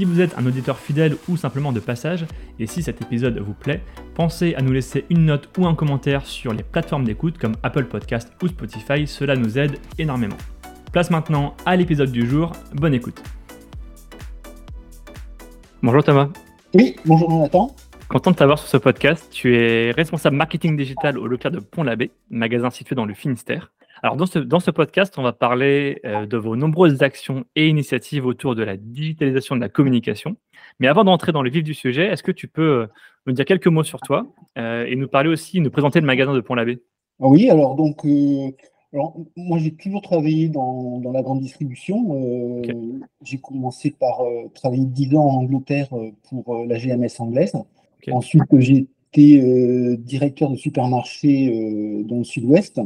[0.00, 2.24] Si vous êtes un auditeur fidèle ou simplement de passage,
[2.58, 3.82] et si cet épisode vous plaît,
[4.14, 7.84] pensez à nous laisser une note ou un commentaire sur les plateformes d'écoute comme Apple
[7.84, 10.38] Podcast ou Spotify, cela nous aide énormément.
[10.90, 13.22] Place maintenant à l'épisode du jour, bonne écoute.
[15.82, 16.30] Bonjour Thomas.
[16.72, 17.76] Oui, bonjour Jonathan.
[18.08, 19.28] Content de t'avoir sur ce podcast.
[19.30, 23.70] Tu es responsable marketing digital au Leclerc de Pont-l'Abbé, magasin situé dans le Finistère.
[24.02, 27.68] Alors, dans ce, dans ce podcast, on va parler euh, de vos nombreuses actions et
[27.68, 30.36] initiatives autour de la digitalisation de la communication.
[30.78, 32.86] Mais avant d'entrer dans le vif du sujet, est-ce que tu peux euh,
[33.26, 34.26] nous dire quelques mots sur toi
[34.58, 36.82] euh, et nous parler aussi, nous présenter le magasin de Pont-l'Abbé?
[37.18, 38.06] Oui, alors donc,
[38.94, 42.60] alors, moi j'ai toujours travaillé dans, dans, la grande distribution.
[42.60, 42.74] Okay.
[43.22, 44.22] J'ai commencé par
[44.54, 45.90] travailler 10 ans en Angleterre
[46.30, 47.52] pour la GMS anglaise.
[47.98, 48.12] Okay.
[48.12, 52.80] Ensuite, j'ai été directeur de supermarché dans le sud-ouest.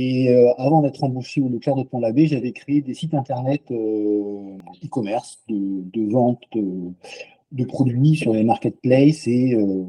[0.00, 4.56] Et euh, avant d'être embauché au Leclerc de Pont-l'Abbé, j'avais créé des sites internet euh,
[4.84, 9.82] e-commerce de, vente de, produits sur les marketplaces et, euh,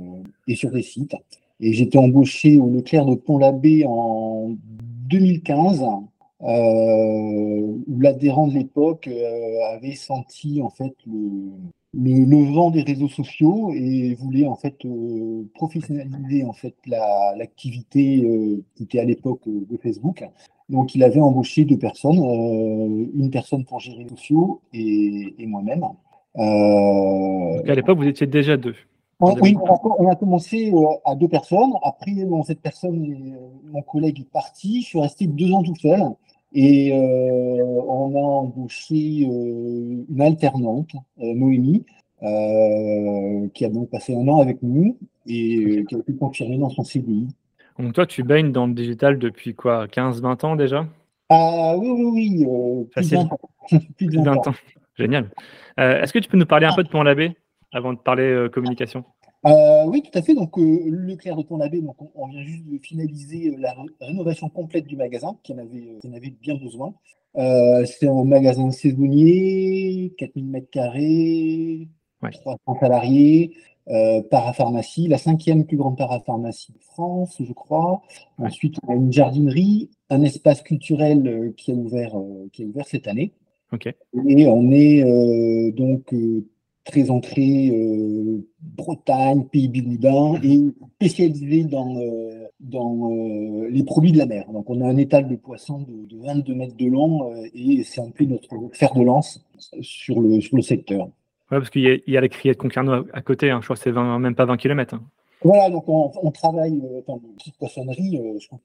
[0.47, 1.15] et sur des sites.
[1.59, 4.55] Et j'étais embauché au Leclerc de Pont-l'Abbé en
[5.09, 5.83] 2015,
[6.39, 9.07] où l'adhérent de l'époque
[9.75, 11.51] avait senti en fait le,
[11.93, 18.23] le, le, vent des réseaux sociaux et voulait en fait euh, professionnaliser en fait l'activité
[18.23, 20.23] euh, qui était à l'époque euh, de Facebook.
[20.69, 25.47] Donc il avait embauché deux personnes, euh, une personne pour gérer les sociaux et, et
[25.47, 25.85] moi-même.
[26.35, 28.75] À l'époque vous étiez déjà deux.
[29.21, 30.71] On, oui, on a, on a, commencé
[31.03, 31.73] à deux personnes.
[31.83, 34.81] Après, bon, cette personne, mon collègue est parti.
[34.81, 36.01] Je suis resté deux ans tout seul.
[36.53, 41.85] Et euh, on a embauché euh, une alternante, euh, Noémie,
[43.53, 46.83] qui a donc passé un an avec nous et qui a pu confirmer dans son
[46.83, 47.27] CDI.
[47.77, 50.85] Donc toi, tu baignes dans le digital depuis quoi 15-20 ans déjà?
[51.29, 52.87] Ah oui, oui, oui.
[52.93, 53.39] plus, de 20 ans.
[53.95, 54.53] plus de 20 ans.
[54.97, 55.29] Génial.
[55.77, 57.37] Est-ce que tu peux nous parler un peu de Pont Labbé
[57.71, 59.05] avant de parler communication?
[59.45, 60.33] Euh, oui, tout à fait.
[60.33, 64.49] Donc, euh, le Clair de Pont-l'Abbé, donc on, on, vient juste de finaliser la rénovation
[64.49, 66.93] complète du magasin, qui en avait, qui en avait bien besoin.
[67.37, 71.87] Euh, c'est un magasin saisonnier, 4000 mètres carrés,
[72.21, 72.31] ouais.
[72.31, 73.53] 300 salariés,
[73.89, 78.01] euh, parapharmacie, la cinquième plus grande parapharmacie de France, je crois.
[78.37, 78.47] Ouais.
[78.47, 82.65] Ensuite, on a une jardinerie, un espace culturel euh, qui a ouvert, euh, qui a
[82.67, 83.33] ouvert cette année.
[83.71, 83.95] Okay.
[84.27, 86.13] Et on est donc
[86.85, 90.59] très ancré euh, Bretagne, Pays Bigoudin et
[90.95, 94.45] spécialisé dans, euh, dans euh, les produits de la mer.
[94.51, 98.01] Donc on a un étal de poissons de, de 22 mètres de long et c'est
[98.01, 99.45] un peu notre fer de lance
[99.81, 101.05] sur le, sur le secteur.
[101.51, 103.59] Ouais, parce qu'il y, y, a les criers de Concarneau à côté, hein.
[103.61, 104.93] je crois que c'est même pas 20 km.
[104.93, 105.01] Hein.
[105.43, 108.19] Voilà, donc on, on travaille, enfin, petite poissonnerie,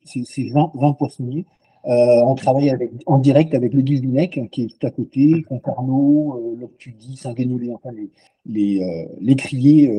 [0.05, 1.47] c'est 20, 20 poissonniers.
[1.87, 6.39] Euh, on travaille avec, en direct avec le Guilvinec, qui est tout à côté, Concarneau,
[6.39, 8.11] euh, Loctudie, Saint-Guénolé, enfin les,
[8.47, 9.93] les, euh, les criers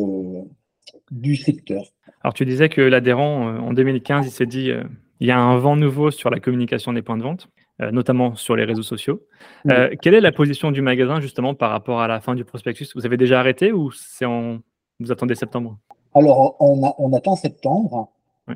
[1.11, 1.83] du secteur.
[2.23, 4.71] Alors tu disais que l'adhérent, en 2015, il s'est dit
[5.19, 7.49] il y a un vent nouveau sur la communication des points de vente,
[7.91, 9.21] notamment sur les réseaux sociaux.
[9.65, 9.73] Oui.
[10.01, 12.87] quelle est la position du magasin justement par rapport à la fin du prospectus?
[12.95, 14.57] Vous avez déjà arrêté ou c'est en...
[14.99, 15.77] vous attendez septembre?
[16.15, 18.11] Alors on, a, on attend septembre.
[18.49, 18.53] Euh,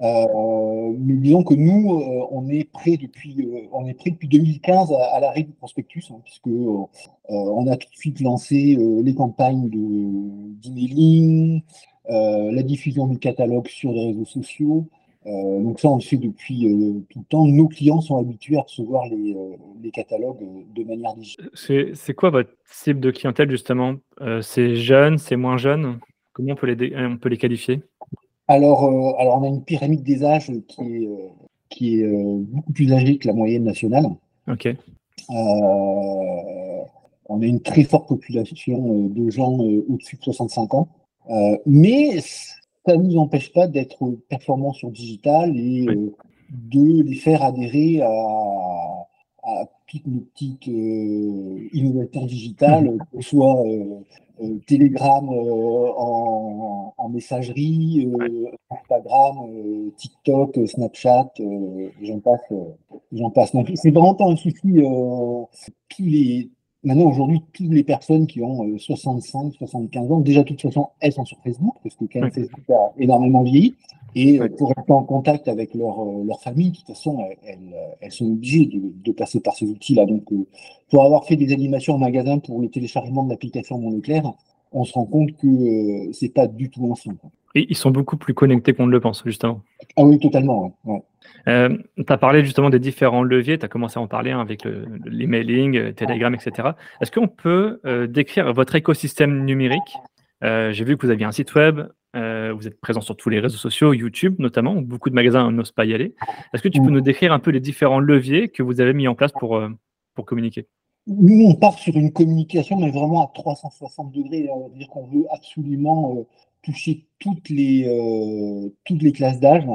[0.98, 4.92] mais disons que nous, euh, on est prêt depuis, euh, on est prêt depuis 2015
[5.14, 6.86] à, l'arrêt du prospectus, hein, puisque euh,
[7.28, 11.62] on a tout de suite lancé les campagnes d'emailing,
[12.10, 14.88] la diffusion du catalogue sur les réseaux sociaux.
[15.26, 16.66] donc ça, on le fait depuis
[17.10, 17.46] tout le temps.
[17.46, 19.36] Nos clients sont habitués à recevoir les,
[19.84, 20.44] les catalogues
[20.76, 21.50] de manière digitale.
[21.94, 23.96] C'est quoi votre cible de clientèle justement?
[24.42, 26.00] C'est jeune, c'est moins jeune?
[26.34, 27.84] Comment on peut les, on peut les qualifier?
[28.50, 31.30] Alors, euh, alors, on a une pyramide des âges qui est, euh,
[31.70, 34.08] qui est euh, beaucoup plus âgée que la moyenne nationale.
[34.48, 34.76] Ok.
[37.32, 40.88] On a une très forte population de gens au-dessus de 65 ans.
[41.68, 46.12] mais ça ne nous empêche pas d'être performants sur digital et oui.
[46.50, 48.10] de les faire adhérer à,
[49.44, 53.64] à toutes nos petites innovations digitales, que ce soit
[54.42, 59.36] euh, Telegram euh, en, en, messagerie, euh, Instagram,
[59.98, 61.34] TikTok, Snapchat,
[62.02, 62.54] j'en passe,
[63.12, 63.52] j'en passe.
[63.76, 64.82] C'est vraiment pas un souci.
[65.90, 66.50] tous les
[66.84, 71.12] Maintenant, aujourd'hui, toutes les personnes qui ont 65, 75 ans, déjà de toute façon, elles
[71.12, 73.76] sont sur Facebook, parce que quand même, Facebook a énormément vieilli.
[74.16, 78.26] Et pour être en contact avec leur, leur famille, de toute façon, elles, elles sont
[78.26, 80.06] obligées de, de, passer par ces outils-là.
[80.06, 80.24] Donc,
[80.90, 84.34] pour avoir fait des animations en magasin pour le téléchargement de l'application Mon Leclerc,
[84.72, 87.18] on se rend compte que euh, c'est pas du tout ancien.
[87.56, 89.62] Ils sont beaucoup plus connectés qu'on ne le pense, justement.
[89.96, 90.78] Ah oui, totalement.
[91.48, 94.40] Euh, tu as parlé justement des différents leviers, tu as commencé à en parler hein,
[94.40, 94.66] avec
[95.06, 96.70] l'emailing, le, Telegram, etc.
[97.02, 99.98] Est-ce qu'on peut euh, décrire votre écosystème numérique?
[100.42, 101.82] J'ai vu que vous aviez un site web,
[102.14, 105.74] vous êtes présent sur tous les réseaux sociaux, YouTube notamment, où beaucoup de magasins n'osent
[105.74, 106.16] pas y aller.
[106.54, 106.94] Est-ce que tu peux mm.
[106.94, 109.62] nous décrire un peu les différents leviers que vous avez mis en place pour,
[110.16, 110.68] pour communiquer?
[111.08, 114.48] Nous, on part sur une communication, mais vraiment à 360 degrés.
[114.52, 116.24] On veut dire qu'on veut absolument euh,
[116.62, 119.66] toucher toutes les, euh, toutes les classes d'âge,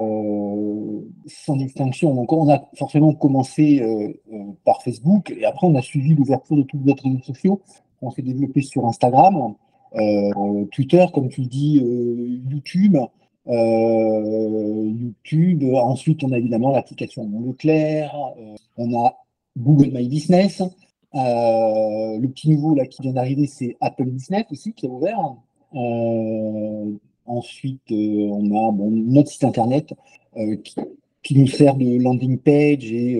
[0.00, 2.14] euh, sans distinction.
[2.14, 3.82] Donc, on a forcément commencé
[4.64, 7.60] par Facebook, et après, on a suivi l'ouverture de tous les autres réseaux sociaux.
[8.02, 9.54] On s'est développé sur Instagram,
[10.72, 11.76] Twitter, comme tu dis,
[12.50, 12.96] YouTube.
[14.96, 15.64] YouTube.
[15.74, 18.14] Ensuite, on a évidemment l'application Leclerc.
[18.76, 19.16] on a
[19.56, 20.62] Google My Business.
[21.14, 25.36] Euh, le petit nouveau là qui vient d'arriver, c'est Apple Business aussi qui est ouvert.
[25.74, 26.92] Euh,
[27.26, 29.94] ensuite, euh, on a bon, notre site internet
[30.64, 30.74] qui,
[31.22, 33.16] qui, nous sert de landing page et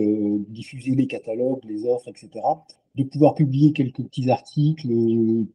[0.49, 2.29] diffuser les catalogues, les offres, etc.
[2.95, 4.89] De pouvoir publier quelques petits articles,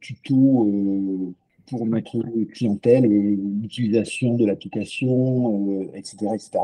[0.00, 1.35] tutos
[1.67, 2.19] pour notre
[2.52, 6.58] clientèle, l'utilisation de l'application, etc., etc.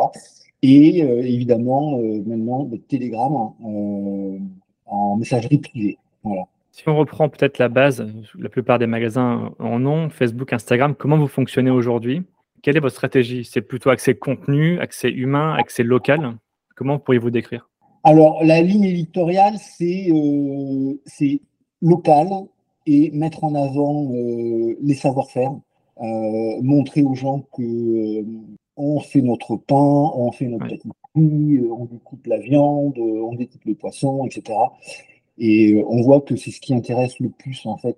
[0.63, 4.39] Et euh, évidemment, euh, maintenant, le Telegram euh,
[4.87, 5.99] en messagerie privée.
[6.25, 6.49] Voilà.
[6.77, 8.07] Si on reprend peut-être la base,
[8.39, 12.23] la plupart des magasins en ont, Facebook, Instagram, comment vous fonctionnez aujourd'hui?
[12.61, 13.47] Quelle est votre stratégie?
[13.47, 16.37] C'est plutôt accès contenu, accès humain, accès local?
[16.75, 17.71] Comment pourriez-vous décrire?
[18.05, 21.39] Alors, la ligne éditoriale, c'est euh,
[21.81, 22.29] local
[22.85, 25.53] et mettre en avant les savoir-faire,
[26.61, 28.23] montrer aux gens que
[28.77, 29.75] on fait notre pain,
[30.15, 30.79] on fait notre ouais.
[31.17, 34.59] Euh, on découpe la viande, euh, on découpe les poissons, etc.
[35.39, 37.97] Et euh, on voit que c'est ce qui intéresse le plus, en fait,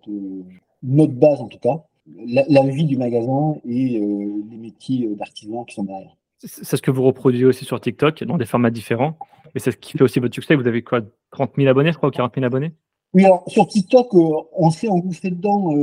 [0.83, 1.85] notre base en tout cas,
[2.27, 6.17] la, vie du magasin et les métiers d'artisans qui sont derrière.
[6.39, 9.19] C'est ce que vous reproduisez aussi sur TikTok, dans des formats différents.
[9.55, 10.55] Et c'est ce qui fait aussi votre succès.
[10.55, 11.01] Vous avez quoi
[11.33, 12.73] 30 000 abonnés, je crois, ou 40 000 abonnés?
[13.13, 15.75] Oui, alors sur TikTok, on s'est engouffré dedans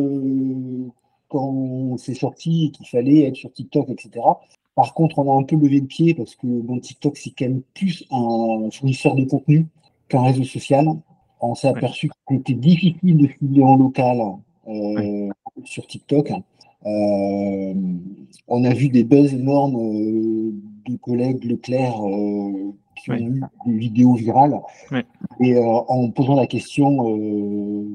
[1.27, 4.21] quand c'est sorti et qu'il fallait être sur TikTok, etc.
[4.75, 7.45] Par contre, on a un peu levé le pied parce que bon, TikTok, c'est quand
[7.45, 9.67] même plus un fournisseur de contenu
[10.09, 10.85] qu'un réseau social.
[11.41, 14.17] On s'est aperçu que c'était difficile de filmer en local
[14.67, 15.29] euh,
[15.63, 16.31] sur TikTok.
[16.85, 17.73] Euh,
[18.47, 20.51] on a vu des buzz énormes euh,
[20.87, 21.95] de collègues Leclerc
[22.95, 24.59] qui ont eu des vidéos virales.
[25.41, 27.17] Et en posant la question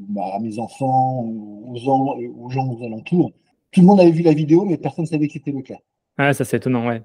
[0.08, 1.24] bah, à mes enfants,
[1.66, 3.32] aux gens, aux gens aux alentours,
[3.70, 5.80] tout le monde avait vu la vidéo, mais personne ne savait que c'était Leclerc.
[6.18, 7.00] Ah, ça c'est étonnant, ouais.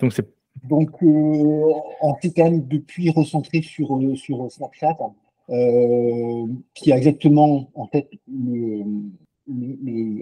[0.00, 0.12] Donc.
[0.64, 1.72] Donc euh,
[2.02, 4.96] on s'est quand même depuis recentré sur, euh, sur Snapchat,
[5.50, 8.08] euh, qui a exactement en fait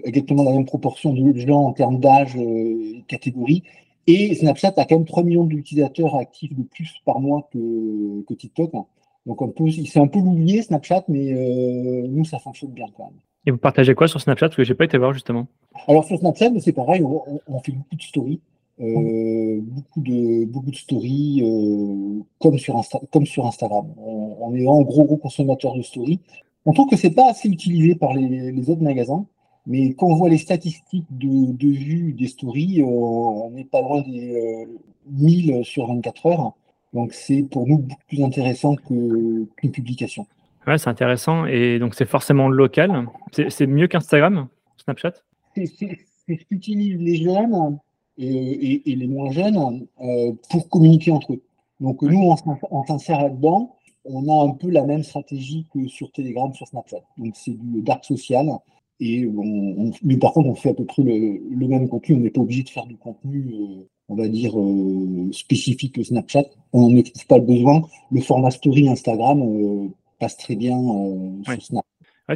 [0.03, 3.63] exactement la même proportion de gens en termes d'âge et catégorie.
[4.07, 8.33] Et Snapchat a quand même 3 millions d'utilisateurs actifs de plus par mois que, que
[8.33, 8.71] TikTok.
[9.27, 11.33] Donc on peut, c'est un peu l'oublier Snapchat, mais
[12.07, 13.19] nous ça fonctionne bien quand même.
[13.45, 14.47] Et vous partagez quoi sur Snapchat?
[14.47, 15.47] Parce que j'ai pas été voir justement.
[15.87, 18.41] Alors sur Snapchat, c'est pareil, on, fait beaucoup de stories.
[18.79, 23.85] Euh, beaucoup de beaucoup de stories euh, comme sur comme sur Instagram.
[24.51, 26.19] On, est en gros gros consommateur de stories.
[26.65, 29.25] On trouve que c'est pas assez utilisé par les, autres magasins,
[29.65, 33.81] mais quand on voit les statistiques de, de vues des stories, euh, on n'est pas
[33.81, 34.67] loin des
[35.09, 36.53] 1000 sur 24 heures.
[36.93, 40.25] Donc c'est pour nous beaucoup plus intéressant qu'une publication.
[40.67, 41.45] Ouais, c'est intéressant.
[41.45, 43.07] Et donc, c'est forcément local.
[43.49, 45.13] C'est mieux qu'Instagram, Snapchat?
[45.55, 47.79] C'est ce qu'utilisent les jeunes
[48.17, 51.41] et, les moins jeunes euh, pour communiquer entre eux.
[51.79, 52.35] Donc, nous,
[52.69, 53.75] on, s'insère là-dedans.
[54.05, 57.01] On a un peu la même stratégie que sur Telegram, sur Snapchat.
[57.17, 58.47] Donc, c'est du dark social.
[58.99, 62.15] Et on, mais par contre, on fait à peu près le, même contenu.
[62.15, 66.03] On n'est pas obligé de faire du contenu, euh, on va dire, euh, spécifique que
[66.03, 66.45] Snapchat.
[66.73, 67.81] On n'en pas le besoin.
[68.11, 69.91] Le format story Instagram
[70.21, 71.85] passe très bien euh, sur Snap.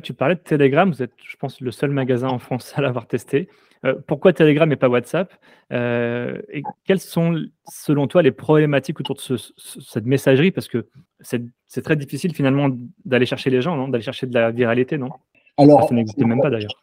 [0.02, 3.08] Tu parlais de Telegram, vous êtes, je pense, le seul magasin en France à l'avoir
[3.08, 3.50] testé.
[3.84, 5.34] Euh, pourquoi Telegram et pas WhatsApp?
[5.72, 10.52] Euh, Et quelles sont, selon toi, les problématiques autour de cette messagerie?
[10.52, 10.88] Parce que
[11.22, 12.70] c'est très difficile finalement
[13.06, 15.10] d'aller chercher les gens, d'aller chercher de la viralité, non?
[15.58, 16.76] Alors, Ça n'existait même pas d'ailleurs.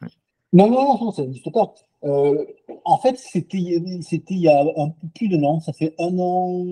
[0.53, 1.75] Non, non, non, ça n'existe pas.
[2.05, 2.45] Euh,
[2.85, 5.61] en fait, c'était il y a un peu plus d'un an.
[5.61, 6.67] Ça fait un an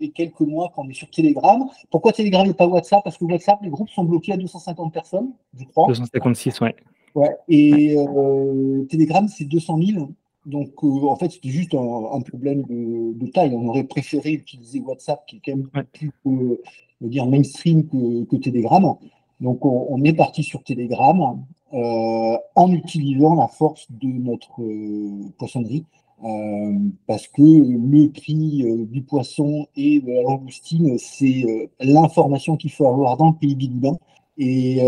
[0.00, 1.68] et quelques mois qu'on est sur Telegram.
[1.90, 3.04] Pourquoi Telegram et pas WhatsApp?
[3.04, 5.86] Parce que WhatsApp, les groupes sont bloqués à 250 personnes, je crois.
[5.86, 6.74] 256, ouais.
[7.14, 7.36] Ouais.
[7.48, 10.10] Et euh, Telegram, c'est 200 000.
[10.46, 13.54] Donc, euh, en fait, c'était juste un, problème de, taille.
[13.54, 16.12] On aurait préféré utiliser WhatsApp, qui est quand même plus
[17.00, 18.96] dire mainstream que, que Telegram.
[19.40, 21.38] Donc, on, est parti sur Telegram
[21.72, 25.84] euh, en utilisant la force de notre euh, poissonnerie.
[26.22, 32.86] Euh, parce que le prix du poisson et de la langoustine, c'est l'information qu'il faut
[32.86, 33.98] avoir dans le pays bilan.
[34.36, 34.80] Et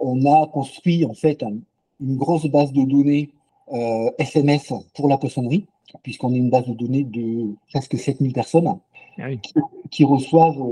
[0.00, 1.44] on a construit en fait
[2.00, 3.30] une grosse base de données
[4.18, 5.66] SMS pour la poissonnerie,
[6.04, 8.78] puisqu'on est une base de données de presque 7000 personnes
[9.18, 9.28] ah
[9.90, 10.62] qui, reçoivent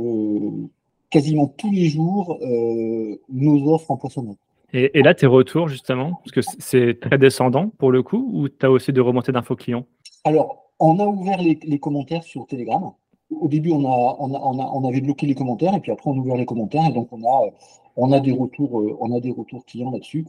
[1.15, 4.37] quasiment tous les jours euh, nos offres en poissonnerie.
[4.77, 8.67] Et, là, tes retours, justement, parce que c'est très descendant pour le coup, ou tu
[8.67, 9.85] as aussi de remontées d'infos clients?
[10.25, 12.91] Alors, on a ouvert les, commentaires sur Telegram.
[13.31, 14.39] Au début, on, a, on, a,
[14.75, 17.09] on, avait bloqué les commentaires, et puis après, on a ouvert les commentaires, et donc
[17.13, 17.51] on a,
[17.97, 20.27] on a, des, retours, euh, on a des retours clients là-dessus.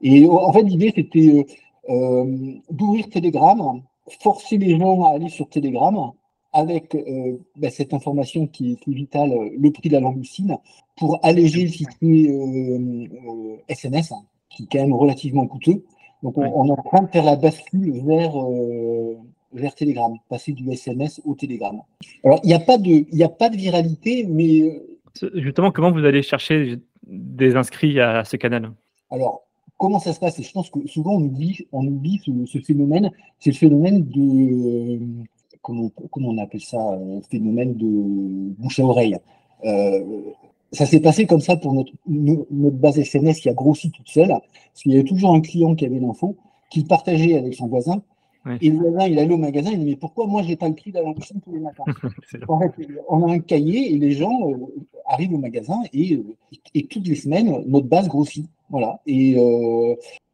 [0.00, 1.46] Et en fait, l'idée, c'était
[1.90, 3.82] euh, d'ouvrir Telegram,
[4.20, 6.12] forcer les gens à aller sur Telegram,
[6.52, 10.58] avec euh, ben, cette information qui est, vitale, le prix de la langoustine,
[10.96, 12.30] pour alléger le fichier
[13.68, 15.82] SMS, hein, qui est quand même relativement coûteux.
[16.22, 19.16] Donc on, est en train de faire la bascule vers, euh,
[19.52, 21.80] vers Telegram, passer du SMS au Telegram.
[22.24, 24.60] Alors il n'y a, pas de, a pas de viralité, mais...
[24.60, 28.70] Euh, justement, comment vous allez chercher des inscrits à ce canal?
[29.10, 29.42] Alors,
[29.78, 30.38] comment ça se passe?
[30.38, 35.00] Et je pense que souvent on oublie, on oublie ce phénomène, c'est le phénomène de
[35.62, 37.86] comment, on appelle ça, un phénomène de
[38.58, 39.16] bouche à oreille.
[39.64, 40.00] Euh,
[40.72, 44.28] ça s'est passé comme ça pour notre, notre base SNS qui a grossi toute seule,
[44.28, 46.36] parce qu'il y avait toujours un client qui avait l'info,
[46.70, 48.02] qu'il partageait avec son voisin,
[48.60, 50.74] Et le voisin, il allait au magasin, il dit Mais pourquoi moi, j'ai pas le
[50.74, 51.84] prix de la tous les matins?
[52.48, 52.72] En fait,
[53.08, 54.56] on a un cahier et les gens euh,
[55.06, 56.24] arrivent au magasin et, euh,
[56.74, 58.48] et, toutes les semaines, notre base grossit.
[58.70, 59.00] Voilà.
[59.06, 59.36] Et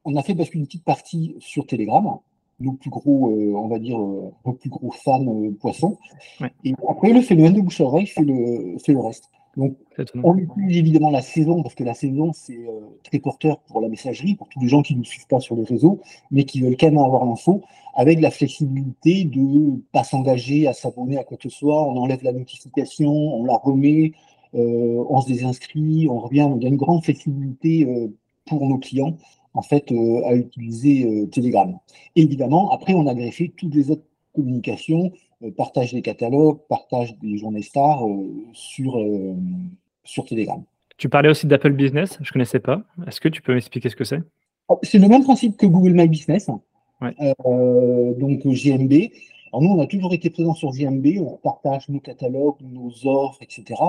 [0.05, 2.19] on a fait parce qu'une petite partie sur Telegram
[2.61, 5.97] nos plus gros, euh, on va dire, euh, nos plus gros fans euh, poissons.
[6.65, 9.31] Et après, le phénomène de bouche à oreille fait le, fait le reste.
[9.57, 9.77] Donc,
[10.23, 12.65] on utilise évidemment la saison, parce que la saison, c'est
[13.03, 15.57] très porteur pour la messagerie, pour tous les gens qui ne nous suivent pas sur
[15.57, 16.01] les réseaux,
[16.31, 17.63] mais qui veulent quand même avoir l'info,
[17.95, 21.97] avec la flexibilité de ne pas s'engager à s'abonner à quoi que ce soit, on
[21.97, 24.13] enlève la notification, on la remet,
[24.53, 27.85] on se désinscrit, on revient, il y a une grande flexibilité
[28.47, 29.17] pour nos clients
[29.55, 31.79] en fait, euh, à utiliser euh, Telegram.
[32.17, 35.13] évidemment, après, on a greffé toutes les autres communications,
[35.43, 38.05] euh, partage des catalogues, partage des journées stars
[38.53, 39.05] sur,
[40.05, 40.63] sur Telegram.
[40.97, 42.83] Tu parlais aussi d'Apple Business, je ne connaissais pas.
[43.07, 44.21] Est-ce que tu peux m'expliquer ce que c'est?
[44.69, 46.61] Oh, C'est le même principe que Google My Business, donc
[48.47, 48.93] GMB.
[49.51, 53.39] Alors nous, on a toujours été présents sur GMB, on partage nos catalogues, nos offres,
[53.41, 53.81] etc.,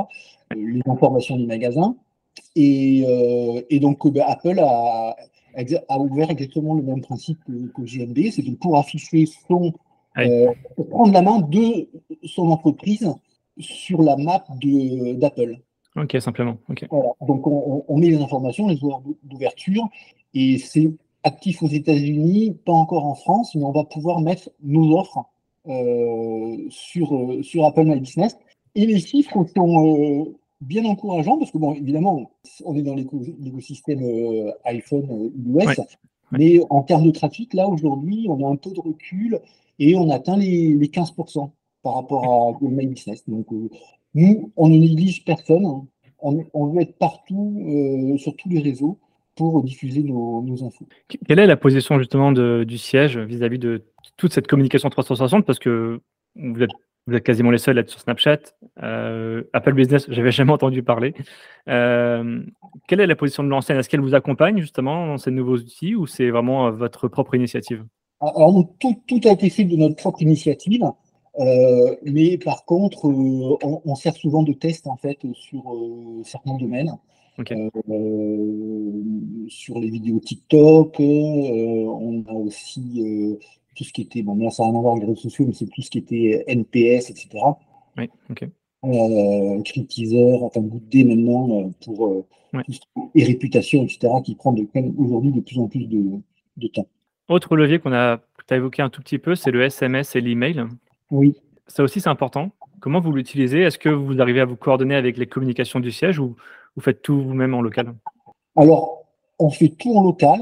[0.55, 1.95] les informations du magasin.
[2.55, 5.15] Et, donc, bah, Apple a,
[5.55, 9.73] a ouvert exactement le même principe que, que GMB, c'est pour afficher son,
[10.17, 10.53] euh,
[10.89, 11.87] prendre la main de
[12.23, 13.13] son entreprise
[13.59, 14.45] sur la map
[15.15, 15.59] d'Apple.
[15.95, 16.57] Ok, simplement.
[17.21, 19.87] Donc on, met les informations, les horaires d'ouverture,
[20.33, 20.89] et c'est
[21.23, 25.25] actif aux États-Unis, pas encore en France, mais on va pouvoir mettre nos offres
[25.67, 28.37] euh, sur, euh, sur Apple My Business.
[28.75, 32.31] Et les chiffres sont, bien encourageant parce que, bon, évidemment,
[32.65, 35.79] on est dans l'écosystème euh, iPhone euh, US,
[36.31, 39.39] mais en termes de trafic, là, aujourd'hui, on a un taux de recul
[39.79, 41.49] et on atteint les, 15%
[41.81, 43.23] par rapport à Google My Business.
[43.27, 43.69] Donc, euh,
[44.13, 45.65] nous, on ne néglige personne.
[46.21, 47.63] On, veut être partout,
[48.17, 48.97] sur tous les réseaux,
[49.35, 50.85] pour diffuser nos, infos.
[51.25, 53.85] Quelle est la position justement du siège vis-à-vis -vis de
[54.17, 56.01] toute cette communication 360 Parce que
[56.35, 56.71] vous êtes
[57.07, 58.39] vous êtes quasiment les seuls à être sur Snapchat.
[58.83, 61.13] Euh, Apple Business, j'avais jamais entendu parler.
[61.67, 62.41] Euh,
[62.87, 63.77] quelle est la position de l'enseigne?
[63.77, 67.35] Est-ce qu'elle vous accompagne justement dans ces nouveaux outils ou c'est vraiment euh, votre propre
[67.35, 67.83] initiative?
[68.21, 70.83] Alors, tout, a été fait de notre propre initiative.
[72.03, 75.63] mais par contre, on, sert souvent de test en fait sur
[76.25, 76.97] certains domaines.
[79.47, 83.39] sur les vidéos TikTok, on a aussi
[83.79, 85.45] tout ce qui était, bon là ça n'a rien à voir avec les réseaux sociaux,
[85.47, 87.29] mais c'est tout ce qui était NPS, etc.
[87.97, 88.45] Oui, ok.
[88.83, 92.25] Euh, Critizer, enfin Good maintenant euh, pour euh,
[93.15, 94.53] et réputation, etc., qui prend
[94.97, 96.87] aujourd'hui de plus en plus de, temps.
[97.29, 98.19] Autre levier qu'on a,
[98.49, 100.65] as évoqué un tout petit peu, c'est le SMS et l'email.
[101.09, 101.37] Oui.
[101.67, 102.51] Ça aussi, c'est important.
[102.81, 103.61] Comment vous l'utilisez?
[103.61, 106.35] Est-ce que vous arrivez à vous coordonner avec les communications du siège ou
[106.75, 107.93] vous faites tout vous-même en local?
[108.57, 109.05] Alors,
[109.37, 110.39] on fait tout en local.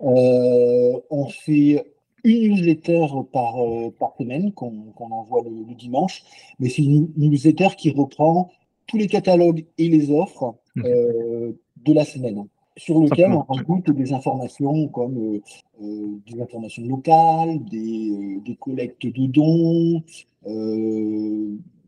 [0.00, 1.84] on fait
[2.24, 3.54] une newsletter par,
[3.98, 6.22] par semaine qu'on envoie le, dimanche,
[6.58, 8.50] mais c'est une newsletter qui reprend
[8.86, 14.88] tous les catalogues et les offres de la semaine sur lequel on rajoute des informations
[14.88, 15.42] comme euh,
[15.82, 20.02] euh, des informations locales, des, euh, des collectes de dons,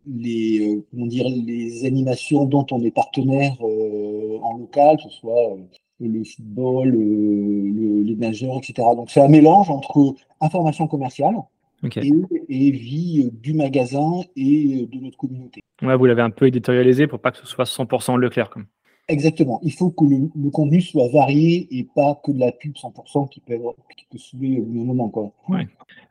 [0.09, 5.57] les, comment dire, les animations dont on est partenaire en local, que ce soit
[6.01, 8.75] le football, les nageurs, etc.
[8.97, 11.37] Donc c'est un mélange entre information commerciale
[11.85, 12.13] et,
[12.49, 15.63] et, vie du magasin et de notre communauté.
[15.83, 18.51] Ouais, vous l'avez un peu éditorialisé pour pas que ce soit 100% Leclerc.
[18.51, 18.67] Comme.
[19.09, 19.61] Exactement.
[19.63, 23.41] Il faut que le, contenu soit varié et pas que de la pub 100% qui
[23.41, 23.59] peut,
[23.97, 25.09] qui peut soulever au moment.
[25.09, 25.33] Quoi.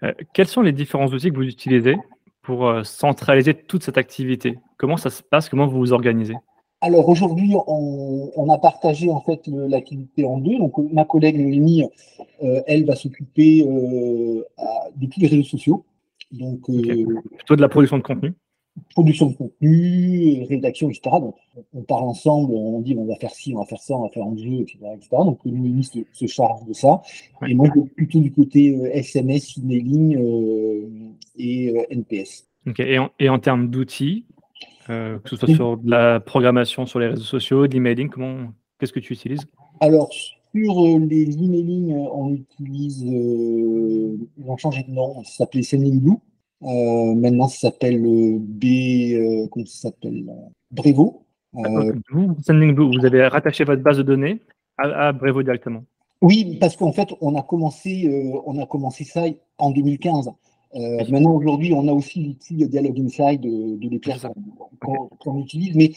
[0.04, 1.98] Euh, quels sont les différents outils que vous utilisez
[2.42, 4.58] pour euh, centraliser toute cette activité?
[4.78, 5.50] Comment ça se passe?
[5.50, 6.36] Comment vous vous organisez?
[6.86, 10.58] Alors aujourd'hui, on, a partagé en fait l'activité en deux.
[10.58, 11.84] Donc ma collègue Noémie,
[12.44, 15.86] euh, elle va s'occuper de tous les réseaux sociaux.
[16.32, 18.34] Donc plutôt de la production de contenu
[18.92, 21.02] production de contenu, rédaction, etc.
[21.20, 21.36] Donc,
[21.74, 24.10] on parle ensemble, on dit on va faire ci, on va faire ça, on va
[24.10, 24.80] faire un jeu, etc.
[24.96, 25.10] etc.
[25.12, 27.02] Donc, ministre se charge de ça.
[27.48, 30.90] Et moi, je plutôt du côté SMS, euh, emailing euh,
[31.38, 32.48] et euh, NPS.
[32.80, 34.26] Et, en, et en termes d'outils,
[34.88, 38.48] que ce soit sur de la programmation sur les réseaux sociaux, de l'emailing, comment,
[38.80, 39.46] qu'est-ce que tu utilises?
[39.80, 46.02] Alors, sur les emailing, on utilise, ils ont changé de nom, ça s'appelait Sending
[46.64, 48.66] euh, maintenant, ça s'appelle euh, B.
[49.14, 50.26] Euh, comment ça s'appelle
[50.72, 51.26] Brevo.
[51.54, 54.42] Vous, vous avez rattaché votre base de données
[54.78, 55.84] à, Brevo directement?
[56.22, 59.24] Oui, parce qu'en fait, on a commencé, on a commencé ça
[59.58, 60.32] en 2015.
[60.76, 64.00] Maintenant, aujourd'hui, on a aussi l'outil Dialogue Inside de, de
[65.22, 65.92] qu'on utilise, mais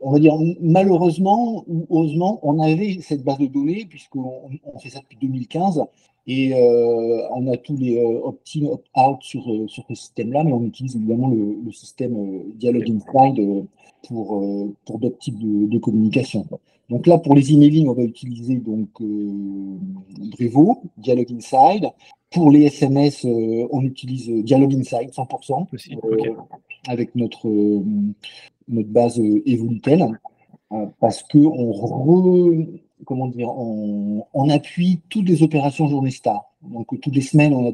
[0.00, 4.90] on va dire malheureusement ou heureusement, on avait cette base de données puisqu'on on fait
[4.90, 5.82] ça depuis 2015
[6.26, 10.52] et euh, on a tous les euh, opt-in, opt-out sur, euh, sur ce système-là, mais
[10.52, 13.66] on utilise évidemment le, système Dialogue Inside
[14.08, 14.42] pour,
[14.84, 16.46] pour d'autres types de, communication.
[16.88, 18.88] Donc là, pour les emailing, on va utiliser donc
[20.38, 21.90] Brevo, Dialogue Inside.
[22.30, 25.66] Pour les SMS, on utilise Dialogue Inside 100%,
[26.88, 27.48] avec notre,
[28.68, 30.06] notre base Evolutel,
[31.00, 31.72] parce qu'on
[33.04, 36.52] comment dire, on, appuie toutes les opérations journée star.
[36.62, 37.72] Donc toutes les semaines, on a,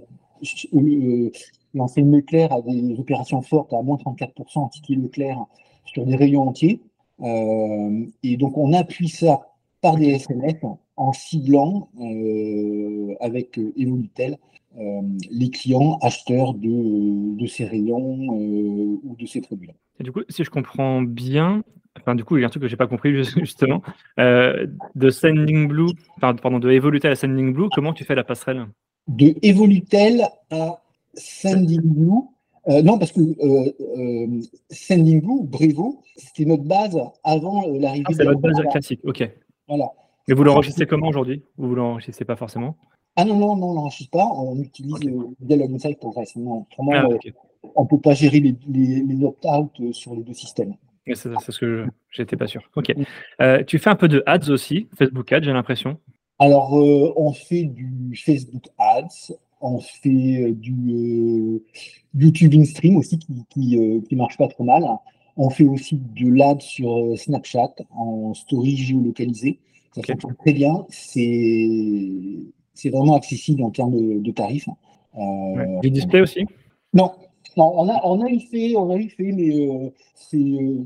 [0.74, 1.30] euh,
[1.74, 5.44] l'enseigne Leclerc a des opérations fortes à moins 34% en ticket Leclerc
[5.84, 6.80] sur des rayons entiers.
[7.22, 9.40] Euh, et donc on appuie ça
[9.80, 10.56] par des SMS
[10.96, 14.38] en ciblant euh, avec Evolutel
[15.30, 19.68] les clients acheteurs de, ces rayons ou de ces produits.
[20.00, 21.62] Et du coup, si je comprends bien,
[22.00, 23.82] enfin du coup, il y a un truc que j'ai pas compris justement,
[24.18, 28.66] euh, de Sending Blue, pardon, de Evolutel à Sending Blue, comment tu fais la passerelle?
[29.08, 30.82] De Evolutel à
[31.14, 32.22] Sending Blue,
[32.68, 38.04] euh, non, parce que euh, Sending Blue, Brevo, c'était notre base avant l'arrivée.
[38.08, 39.28] Ah, c'est votre base classique, ok.
[39.66, 39.90] Voilà.
[40.28, 41.42] Et vous l'enregistrez comment aujourd'hui?
[41.58, 42.76] Ou vous l'enregistrez pas forcément?
[43.16, 44.26] Ah non, non, non, on l'enregistre pas.
[44.26, 45.10] On utilise okay.
[45.40, 47.08] Dialog Insight pour le Autrement, ah,
[47.74, 50.74] on ne peut pas gérer les, les, opt-out sur les deux systèmes.
[51.06, 52.62] C'est ce que j'étais pas sûr.
[52.76, 52.92] Ok.
[53.40, 55.98] Euh, tu fais un peu de ads aussi, Facebook Ads, j'ai l'impression.
[56.38, 61.62] Alors, euh, on fait du Facebook Ads, on fait euh, du
[62.14, 64.84] YouTube InStream aussi qui, qui, marche pas trop mal.
[65.36, 69.58] On fait aussi de l'ad sur Snapchat en story géolocalisée.
[69.94, 70.84] Ça fonctionne très bien.
[70.90, 74.68] C'est vraiment accessible en termes de, tarifs.
[75.82, 76.44] Du display aussi?
[76.92, 77.12] Non,
[77.56, 79.90] non, on a, on a eu fait, on a eu fait, mais euh,
[80.34, 80.84] euh,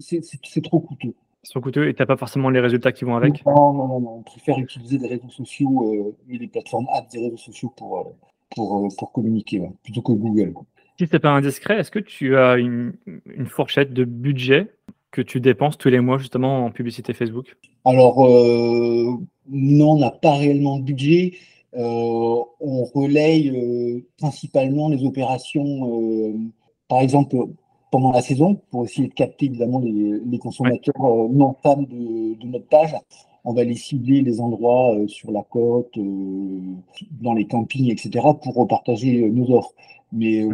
[0.00, 1.14] c'est trop coûteux.
[1.44, 3.44] Trop coûteux et tu n'as pas forcément les résultats qui vont avec?
[3.46, 4.14] Non, non, non, non.
[4.18, 8.14] on préfère utiliser des réseaux sociaux euh, et des plateformes apps des réseaux sociaux pour,
[8.54, 10.54] pour, pour communiquer, plutôt que Google.
[10.98, 14.72] Si ce n'est pas indiscret, est-ce que tu as une, une, fourchette de budget
[15.10, 17.56] que tu dépenses tous les mois justement en publicité Facebook?
[17.84, 18.18] Alors,
[19.48, 21.34] non, on n'a pas réellement de budget.
[21.74, 26.34] Euh, on relaye euh, principalement les opérations, euh,
[26.88, 27.36] par exemple,
[27.90, 30.94] pendant la saison, pour essayer de capter évidemment les, consommateurs
[31.30, 32.94] non fans de, notre page.
[33.44, 35.98] On va les cibler les endroits sur la côte,
[37.12, 39.72] dans les campings, etc., pour repartager nos offres.
[40.12, 40.44] Mais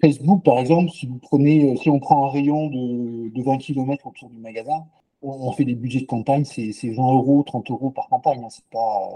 [0.00, 4.30] Facebook, par exemple, si vous prenez, si on prend un rayon de, 20 km autour
[4.30, 4.84] du magasin,
[5.22, 8.42] on, fait des budgets de campagne, c'est 20 euros, 30 euros par campagne.
[8.44, 9.10] Hein, c'est pas,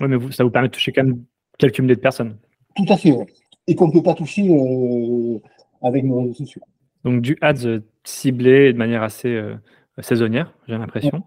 [0.00, 1.24] oui, mais ça vous permet de toucher quand même
[1.58, 2.36] quelques milliers de personnes.
[2.74, 3.24] Tout à fait, oui.
[3.66, 5.38] Et qu'on ne peut pas toucher euh,
[5.82, 6.62] avec nos réseaux sociaux.
[7.06, 9.54] Donc du ads ciblé de manière assez euh,
[10.00, 11.22] saisonnière, j'ai l'impression.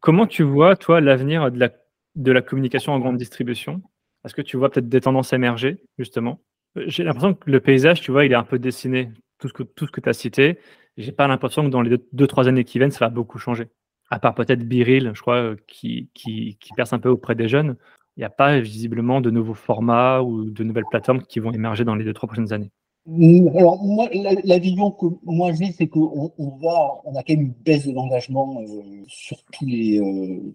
[0.00, 1.70] Comment tu vois, toi, l'avenir de la
[2.16, 3.82] de la communication en grande distribution?
[4.24, 6.40] Est-ce que tu vois peut-être des tendances émerger, justement?
[6.74, 9.12] J'ai l'impression que le paysage, tu vois, il est un peu dessiné.
[9.38, 10.58] Tout ce que, tout ce que tu as cité,
[10.96, 13.68] j'ai pas l'impression que dans les deux, trois années qui viennent, ça va beaucoup changer.
[14.10, 17.46] À part peut-être Biril, je crois, euh, qui, qui, qui perce un peu auprès des
[17.46, 17.76] jeunes.
[18.16, 21.84] Il n'y a pas visiblement de nouveaux formats ou de nouvelles plateformes qui vont émerger
[21.84, 22.72] dans les deux, trois prochaines années.
[23.04, 27.46] Alors, moi, la, vision que moi j'ai, c'est qu'on on va, on a quand même
[27.46, 30.54] une baisse de l'engagement euh, sur tous les, euh,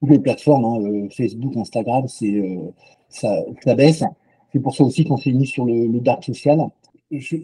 [0.00, 2.42] toutes les plateformes, hein, euh, Facebook, Instagram, c'est
[3.10, 4.04] ça, ça, baisse.
[4.52, 6.60] C'est pour ça aussi qu'on s'est mis sur le, dark social.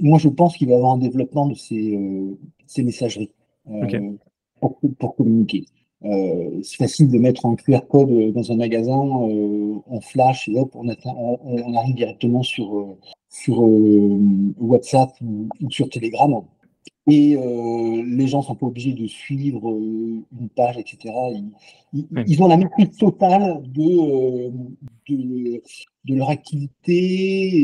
[0.01, 1.99] moi, je pense qu'il va y avoir un développement de ces,
[2.67, 3.33] ces messageries
[4.61, 5.67] pour, pour, communiquer.
[6.03, 10.89] C'est facile de mettre un QR code dans un magasin, on flash et hop, on,
[10.89, 12.97] on, on arrive directement sur
[13.29, 14.19] sur euh,
[14.59, 16.43] WhatsApp ou, sur Telegram.
[17.11, 21.15] Et euh, les gens sont pas obligés de suivre euh, une page, etc.
[21.95, 24.51] Ils, ont la maîtrise totale de,
[25.09, 27.63] de, leur activité.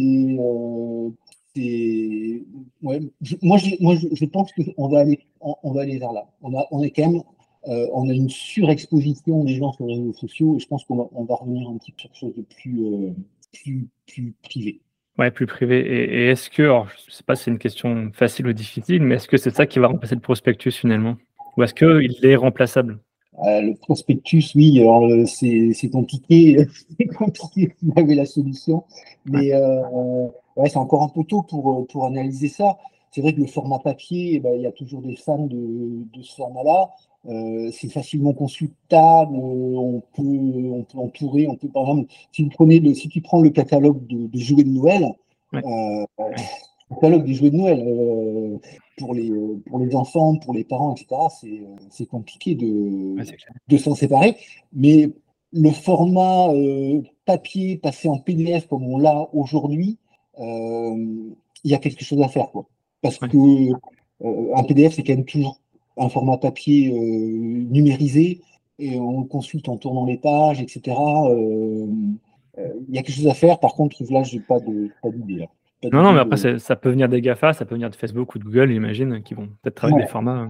[1.56, 2.42] Et,
[2.82, 6.26] ouais, je, moi, je, moi, je, pense qu'on va aller, on, va aller vers là.
[6.42, 7.22] On a, on est quand même,
[7.66, 11.08] on a une surexposition des gens sur les réseaux sociaux et je pense qu'on va,
[11.12, 13.14] on va revenir un petit peu sur quelque chose de plus,
[13.52, 14.80] plus, plus privé.
[15.18, 15.78] Ouais, plus privé.
[15.78, 19.02] Et, est-ce que, alors, je ne sais pas si c'est une question facile ou difficile,
[19.02, 21.16] mais est-ce que c'est ça qui va remplacer le prospectus finalement?
[21.56, 22.98] Ou est-ce qu'il est remplaçable?
[23.46, 26.66] Euh, Le prospectus, oui, alors euh, c'est compliqué,
[26.98, 28.84] c'est compliqué vous avez la solution,
[29.24, 29.82] mais euh,
[30.56, 32.76] ouais, c'est encore un peu tôt pour, pour analyser ça.
[33.14, 36.02] C'est vrai que le format papier, eh ben, il y a toujours des fans de,
[36.12, 36.90] de ce format-là.
[37.26, 42.50] Euh, c'est facilement consultable, on peut, on peut entourer, on peut par exemple, si, vous
[42.50, 45.04] prenez le, si tu prends le catalogue de, jouets de Noël,
[45.54, 45.60] euh,
[46.18, 48.58] le catalogue des jouets de Noël, euh,
[48.98, 49.30] pour, les,
[49.66, 51.06] pour les enfants, pour les parents, etc.,
[51.90, 53.14] c'est compliqué de,
[53.68, 54.36] de s'en séparer.
[54.72, 55.08] Mais
[55.52, 56.48] le format
[57.26, 59.98] papier passé en PDF comme on l'a aujourd'hui,
[60.36, 62.50] il y a quelque chose à faire.
[62.50, 62.66] Quoi.
[63.04, 63.70] Parce que
[64.56, 65.60] un PDF, c'est quand même toujours
[65.98, 68.40] un format papier euh, numérisé
[68.78, 70.96] et on le consulte en tournant les pages, etc.
[70.96, 71.86] Euh,
[72.58, 73.60] euh, il y a quelque chose à faire.
[73.60, 74.58] Par contre, là, je n'ai pas
[75.10, 75.46] d'idée.
[75.92, 78.38] Non, non, mais après, ça peut venir des GAFA, ça peut venir de Facebook ou
[78.38, 80.48] de Google, j'imagine, qui vont peut-être travailler des formats.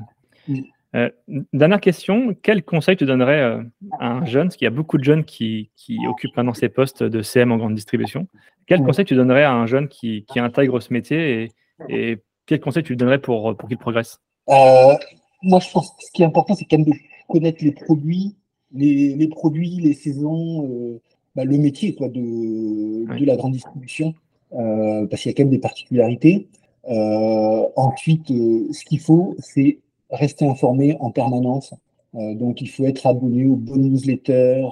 [1.52, 3.64] dernière question, quel conseil tu donnerais
[3.98, 5.70] à un jeune, parce qu'il y a beaucoup de jeunes qui,
[6.08, 8.28] occupent maintenant ces postes de CM en grande distribution,
[8.68, 11.48] quel conseil tu donnerais à un jeune qui, intègre ce métier et,
[11.88, 14.20] et quel conseil tu lui donnerais pour, pour qu'il progresse?
[14.46, 16.94] Moi, je pense que ce qui est important, c'est quand même de
[17.28, 18.34] connaître les produits,
[18.72, 21.00] les, produits, les saisons, euh,
[21.36, 24.14] bah, le métier quoi, de, de la grande distribution,
[24.52, 26.48] euh, parce qu'il y a quand même des particularités.
[26.88, 29.78] Euh, ensuite, ce qu'il faut, c'est
[30.10, 31.74] rester informé en permanence.
[32.14, 34.68] donc, il faut être abonné aux bonnes newsletters,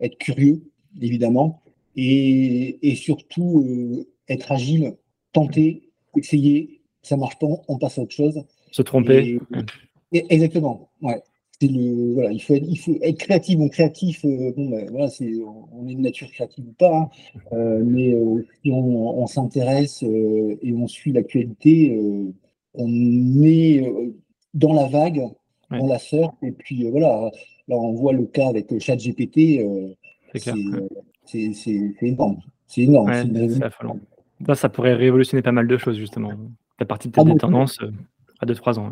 [0.00, 0.62] être curieux,
[1.00, 1.60] évidemment,
[1.96, 4.96] et, et surtout être agile,
[5.32, 6.75] tenter, essayer.
[7.06, 8.42] Ça marche pas, on passe à autre chose.
[8.72, 9.38] Se tromper.
[10.12, 10.88] exactement.
[11.00, 11.22] Ouais.
[11.62, 13.58] Le, voilà, il, faut être, il faut être créatif.
[13.58, 15.32] Bon, créatif, euh, bon, ben, voilà, c'est,
[15.72, 17.10] on est de nature créative ou pas, hein.
[17.52, 21.96] euh, mais euh, si on, s'intéresse et on suit l'actualité,
[22.74, 23.88] on est
[24.52, 25.22] dans la vague,
[25.70, 27.30] on la sort, et puis voilà,
[27.68, 29.64] là on voit le cas avec ChatGPT,
[30.34, 30.52] c'est,
[31.24, 32.40] c'est, c'est, énorme.
[32.66, 33.12] C'est énorme.
[34.46, 36.32] ça, ça pourrait révolutionner pas mal de choses, justement.
[36.78, 37.78] La partie peut-être ah, des tendances
[38.40, 38.90] à 2-3 ans.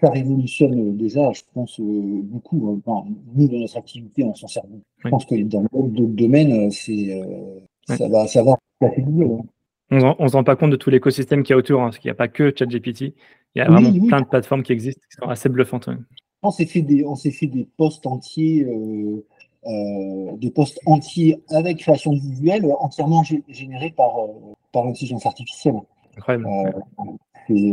[0.00, 2.80] Ça révolutionne déjà, je pense, euh, beaucoup.
[2.86, 3.04] Hein.
[3.34, 4.82] nous, dans notre activité, on s'en sert beaucoup.
[5.04, 8.90] Je pense que dans d'autres domaines, euh, c'est, euh, ça va, ça va hein.
[9.90, 11.98] On ne se rend pas compte de tout l'écosystème qu'il y a autour, hein, parce
[11.98, 13.14] qu'il n'y a pas que ChatGPT.
[13.54, 15.90] Il y a vraiment plein de plateformes qui existent, qui sont assez bluffantes.
[16.42, 18.64] On s'est fait des, on s'est fait des posts entiers,
[19.66, 24.12] des posts entiers avec création visuelle, entièrement générés par,
[24.70, 25.74] par l'intelligence artificielle.
[26.16, 26.46] Incroyable.
[27.46, 27.72] c'est,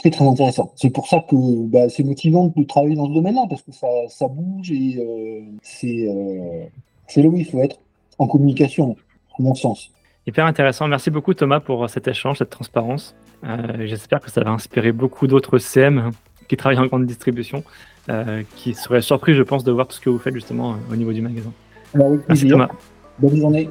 [0.00, 0.72] très très intéressant.
[0.76, 3.86] C'est pour ça que bah, c'est motivant de travailler dans ce domaine-là, parce que ça,
[4.08, 7.76] ça bouge et euh, c'est euh, là où il faut être
[8.18, 8.96] en communication,
[9.38, 9.90] à mon sens.
[10.26, 10.86] Hyper intéressant.
[10.86, 13.14] Merci beaucoup Thomas pour cet échange, cette transparence.
[13.44, 16.10] Euh, j'espère que ça va inspirer beaucoup d'autres CM
[16.48, 17.62] qui travaillent en grande distribution,
[18.56, 21.12] qui seraient surpris, je pense, de voir tout ce que vous faites justement au niveau
[21.12, 21.52] du magasin.
[21.94, 22.68] Merci Thomas.
[23.20, 23.70] Bonne journée.